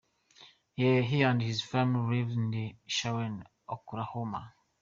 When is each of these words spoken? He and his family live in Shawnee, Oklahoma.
He 0.73 1.21
and 1.21 1.39
his 1.43 1.61
family 1.61 2.23
live 2.23 2.31
in 2.31 2.73
Shawnee, 2.87 3.43
Oklahoma. 3.69 4.55